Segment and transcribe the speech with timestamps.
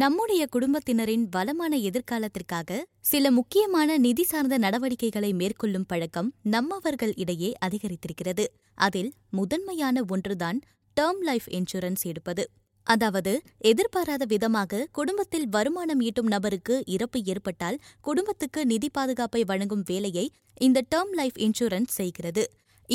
[0.00, 8.44] நம்முடைய குடும்பத்தினரின் வளமான எதிர்காலத்திற்காக சில முக்கியமான நிதி சார்ந்த நடவடிக்கைகளை மேற்கொள்ளும் பழக்கம் நம்மவர்கள் இடையே அதிகரித்திருக்கிறது.
[8.78, 10.60] அதில் முதன்மையான ஒன்றுதான்
[10.96, 12.44] டேர்ம் லைஃப் இன்சூரன்ஸ் எடுப்பது.
[12.86, 20.26] அதாவது எதிர்பாராத விதமாக குடும்பத்தில் வருமானம் ஈட்டும் நபருக்கு இறப்பு ஏற்பட்டால் குடும்பத்துக்கு நிதி பாதுகாப்பை வழங்கும் வேலையை
[20.60, 22.44] இந்த டேர்ம் லைஃப் இன்சூரன்ஸ் செய்கிறது.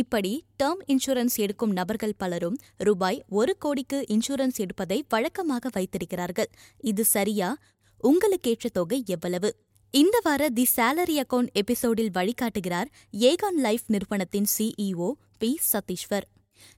[0.00, 0.30] இப்படி
[0.62, 6.50] டேர்ம் இன்சூரன்ஸ் எடுக்கும் நபர்கள் பலரும் ரூபாய் ஒரு கோடிக்கு இன்சூரன்ஸ் எடுப்பதை வழக்கமாக வைத்திருக்கிறார்கள்.
[6.78, 7.58] இது சரியா?
[8.00, 9.50] உங்களுக்கேற்ற தொகை எவ்வளவு?
[9.90, 16.26] இந்த வார தி சேலரி அக்கவுண்ட் எபிசோடில் வழிகாட்டுகிறார் ஏகான் லைஃப் நிறுவனத்தின் சிஇஓ பி சதீஸ்வர்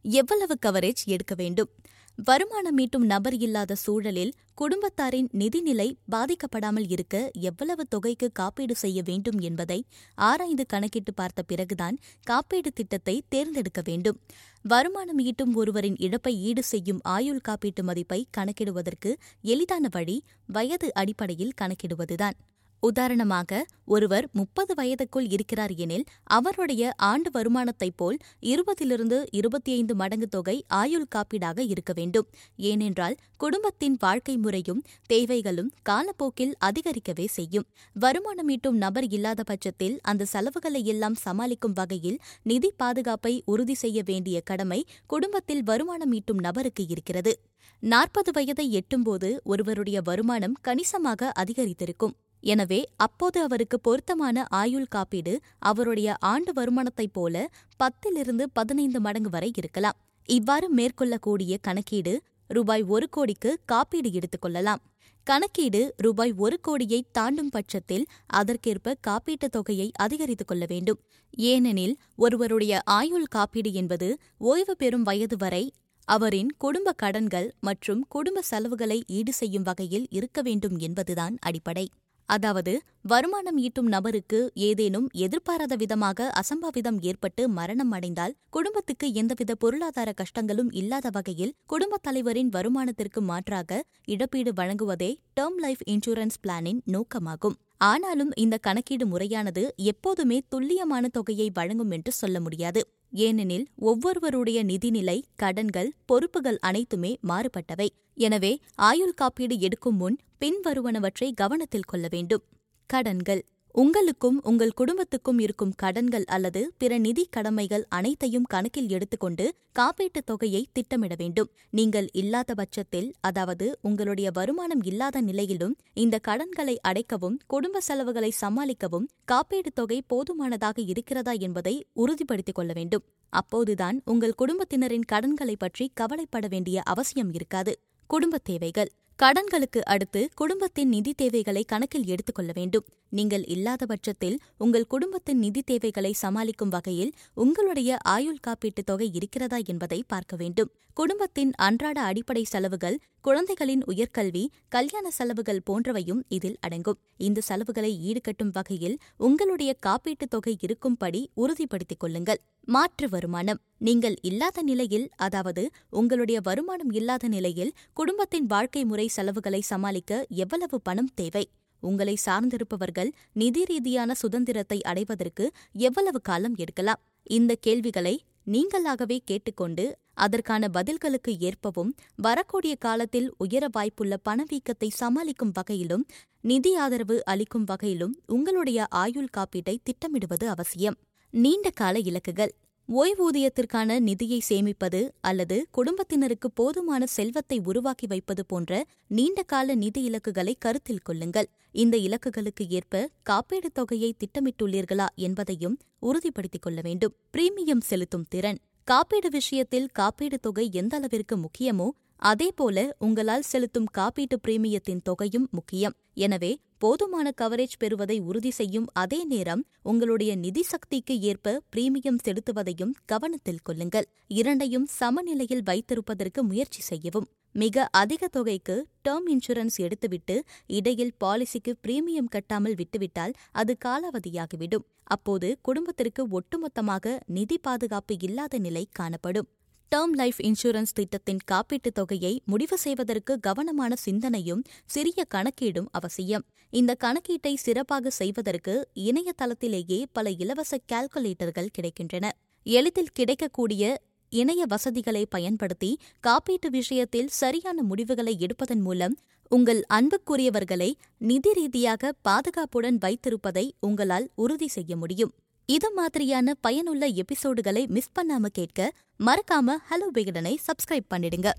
[0.03, 1.71] எவ்வளவு கவரேஜ் எடுக்க வேண்டும்?
[2.19, 9.79] வருமானம் ஈட்டும் நபர் இல்லாத சூழலில் குடும்பத்தாரின் நிதிநிலை பாதிக்கப்படாமல் இருக்க எவ்வளவு தொகைக்கு காப்பீடு செய்ய வேண்டும் என்பதை
[10.19, 14.19] ஆராய்ந்து கணக்கிட்டு பார்த்த பிறகுதான் காப்பீடு திட்டத்தை தேர்ந்தெடுக்க வேண்டும்.
[14.65, 19.13] வருமானம் ஈட்டும் ஒருவரின் இழப்பை ஈடு செய்யும் ஆயுள் காப்பீட்டு மதிப்பை கணக்கிடுவதற்கு
[19.45, 22.39] எளிதான வழி வயது அடிப்படையில் கணக்கிடுவதுதான்.
[22.81, 30.65] உதாரணமாக ஒருவர் முப்பது வயதுக்குள் இருக்கிறார் எனில் அவருடைய ஆண்டு வருமானத்தைப் போல் இருபதிலிருந்து இருபத்தி ஐந்து மடங்கு தொகை
[30.69, 32.29] ஆயுள் காப்பீடாக இருக்க வேண்டும்.
[32.57, 37.67] ஏனென்றால் குடும்பத்தின் வாழ்க்கை முறையும் தேவைகளும் காலப்போக்கில் அதிகரிக்கவே செய்யும்.
[37.93, 44.41] வருமானம் ஈட்டும் நபர் இல்லாத பட்சத்தில் அந்த செலவுகளை எல்லாம் சமாளிக்கும் வகையில் நிதி பாதுகாப்பை உறுதி செய்ய வேண்டிய
[44.41, 47.41] கடமை குடும்பத்தில் வருமானம் ஈட்டும் நபருக்கு இருக்கிறது.
[47.81, 52.13] நாற்பது வயதை எட்டும்போது ஒருவருடைய வருமானம் கணிசமாக அதிகரித்திருக்கும்.
[52.43, 59.99] எனவே அப்போது அவருக்கு பொருத்தமான ஆயுள் காப்பீடு அவருடைய ஆண்டு வருமானத்தைப் போல பத்திலிருந்து பதினைந்து மடங்கு வரை இருக்கலாம்.
[60.29, 62.15] இவ்வாறு மேற்கொள்ளக்கூடிய கணக்கீடு
[62.51, 64.83] ரூபாய் ஒரு கோடிக்கு காப்பீடு எடுத்துக் கொள்ளலாம்.
[65.27, 71.01] கணக்கீடு ரூபாய் ஒரு கோடியை தாண்டும் பட்சத்தில் அதற்கேற்ப காப்பீட்டுத் தொகையை அதிகரித்துக் கொள்ள வேண்டும்.
[71.31, 75.65] ஏனெனில் ஒருவருடைய ஆயுள் காப்பீடு என்பது ஓய்வு பெறும் வயது வரை
[76.09, 81.87] அவரின் குடும்ப கடன்கள் மற்றும் குடும்ப செலவுகளை ஈடு செய்யும் வகையில் இருக்க வேண்டும் என்பதுதான் அடிப்படை.
[82.29, 82.73] அதாவது
[83.03, 91.11] வருமானம் ஈட்டும் நபருக்கு ஏதேனும் எதிர்பாராத விதமாக அசம்பாவிதம் ஏற்பட்டு மரணம் அடைந்தால் குடும்பத்துக்கு எந்தவித பொருளாதார கஷ்டங்களும் இல்லாத
[91.11, 95.11] வகையில் குடும்பத் தலைவரின் வருமானத்திற்கு மாற்றாக இழப்பீடு வழங்குவதே
[95.41, 97.57] டேர்ம் லைஃப் இன்சூரன்ஸ் பிளானின் நோக்கமாகும்.
[97.85, 102.83] ஆனாலும் இந்த கணக்கீடு முறையானது எப்போதுமே துல்லியமான தொகையை வழங்கும் என்று சொல்ல முடியாது.
[103.17, 107.89] ஏனெனில் ஒவ்வொருவருடைய நிதிநிலை கடன்கள் பொறுப்புகள் அனைத்துமே மாறுபட்டவை.
[108.15, 112.43] எனவே ஆயுள் காப்பீடு எடுக்கும் முன் பின்வருவனவற்றை கவனத்தில் கொள்ள வேண்டும்.
[112.91, 113.43] கடன்கள்.
[113.79, 121.15] உங்களுக்கும் உங்கள் குடும்பத்துக்கும் இருக்கும் கடன்கள் அல்லது பிற நிதி கடமைகள் அனைத்தையும் கணக்கில் எடுத்துக்கொண்டு காப்பீட்டுத் தொகையை திட்டமிட
[121.19, 121.51] வேண்டும்.
[121.71, 129.75] நீங்கள் இல்லாத பட்சத்தில் அதாவது உங்களுடைய வருமானம் இல்லாத நிலையிலும் இந்த கடன்களை அடைக்கவும் குடும்ப செலவுகளை சமாளிக்கவும் காப்பீட்டுத்
[129.75, 133.05] தொகை போதுமானதாக இருக்கிறதா என்பதை உறுதிப்படுத்திக் கொள்ள வேண்டும்.
[133.29, 137.81] அப்போதுதான் உங்கள் குடும்பத்தினரின் கடன்களை பற்றி கவலைப்பட வேண்டிய அவசியம் இருக்காது.
[138.07, 138.91] குடும்பத் தேவைகள்.
[139.23, 142.85] கடன்களுக்கு அடுத்து குடும்பத்தின் நிதி தேவைகளை கணக்கில் எடுத்துக்கொள்ள வேண்டும்.
[143.11, 150.05] நீங்கள் இல்லாத பட்சத்தில் உங்கள் குடும்பத்தின் நிதி தேவைகளை சமாளிக்கும் வகையில் உங்களுடைய ஆயுள் காப்பீட்டுத் தொகை இருக்கிறதா என்பதை
[150.07, 150.71] பார்க்க வேண்டும்.
[150.95, 156.99] குடும்பத்தின் அன்றாட அடிப்படை செலவுகள் குழந்தைகளின் உயர்கல்வி கல்யாண செலவுகள் போன்றவையும் இதில் அடங்கும்.
[157.17, 162.41] இந்த செலவுகளை ஈடுகட்டும் வகையில் உங்களுடைய காப்பீட்டுத் தொகை இருக்கும்படி உறுதிப்படுத்திக் கொள்ளுங்கள்.
[162.65, 163.61] மாற்று வருமானம்.
[163.79, 171.11] நீங்கள் இல்லாத நிலையில் அதாவது உங்களுடைய வருமானம் இல்லாத நிலையில் குடும்பத்தின் வாழ்க்கை முறை செலவுகளை சமாளிக்க எவ்வளவு பணம்
[171.15, 171.51] தேவை?
[171.81, 177.03] உங்களை சார்ந்திருப்பவர்கள் நிதி ரீதியான சுதந்திரத்தை அடைவதற்கு எவ்வளவு காலம் எடுக்கலாம்?
[177.23, 178.21] இந்த கேள்விகளை
[178.51, 179.85] நீங்களாகவே கேட்டுக்கொண்டு
[180.15, 186.07] அதற்கான பதில்களுக்கு ஏற்பவும் வரக்கூடிய காலத்தில் உயர வாய்ப்புள்ள பணவீக்கத்தை சமாளிக்கும் வகையிலும்
[186.41, 190.97] நிதி ஆதரவு அளிக்கும் வகையிலும் உங்களுடைய ஆயுள் காப்பீட்டை திட்டமிடுவது அவசியம்.
[191.31, 192.53] நீண்ட கால இலக்குகள்.
[192.89, 201.49] ஓய்வூதியத்திற்கான நிதியை சேமிப்பது அல்லது குடும்பத்தினருக்கு போதுமான செல்வத்தை உருவாக்கி வைப்பது போன்ற நீண்டகால நிதி இலக்குகளை கருத்தில் கொள்ளுங்கள்.
[201.73, 207.17] இந்த இலக்குகளுக்கு ஏற்ப காப்பீடுத் தொகையை திட்டமிட்டுள்ளீர்களா என்பதையும் உறுதிப்படுத்திக் கொள்ள வேண்டும்.
[207.37, 208.59] பிரீமியம் செலுத்தும் திறன்.
[208.85, 215.95] காப்பீடு விஷயத்தில் காப்பீடு தொகை எந்த அளவிற்கு முக்கியமோ அதேபோல உங்களால் செலுத்தும் காப்பீட்டு பிரீமியத்தின் தொகையும் முக்கியம்.
[216.15, 223.63] எனவே போதுமான கவரேஜ் பெறுவதை உறுதி செய்யும் அதே நேரம் உங்களுடைய நிதி சக்திக்கு ஏற்ப பிரீமியம் செலுத்துவதையும் கவனத்தில்
[223.63, 224.07] கொள்ளுங்கள்.
[224.27, 227.29] இரண்டையும் சமநிலையில் வைத்திருப்பதற்கு முயற்சி செய்யவும்.
[227.53, 228.77] மிக அதிக தொகைக்கு
[229.09, 230.35] டேர்ம் இன்சூரன்ஸ் எடுத்துவிட்டு
[230.67, 234.87] இடையில் பாலிசிக்கு பிரீமியம் கட்டாமல் விட்டுவிட்டால் அது காலாவதியாகிவிடும்.
[235.05, 239.49] அப்போது குடும்பத்திற்கு ஒட்டுமொத்தமாக நிதி பாதுகாப்பு இல்லாத நிலை காணப்படும்.
[239.95, 246.45] டேர்ம் லைஃப் இன்சூரன்ஸ் திட்டத்தின் காப்பீட்டுத் தொகையை முடிவு செய்வதற்கு கவனமான சிந்தனையும் சிறிய கணக்கீடும் அவசியம்.
[246.71, 252.31] இந்த கணக்கீட்டை சிறப்பாக செய்வதற்கு இணையதளத்திலேயே பல இலவச கால்குலேட்டர்கள் கிடைக்கின்றன.
[252.63, 259.19] எளிதில் கிடைக்கக்கூடிய இணைய வசதிகளை பயன்படுத்தி காப்பீட்டு விஷயத்தில் சரியான முடிவுகளை எடுப்பதன் மூலம்
[259.49, 265.33] உங்கள் அன்புக்குரியவர்களை நிதி ரீதியாக பாதுகாப்புடன் வைத்திருப்பதை உங்களால் உறுதி செய்ய முடியும்.
[265.69, 268.81] இது மாதிரியான பயனுள்ள எபிசோடுகளை மிஸ் பண்ணாம கேட்க
[269.21, 271.51] மறக்காம ஹலோ விகடனை சப்ஸ்கிரைப் பண்ணிடுங்க.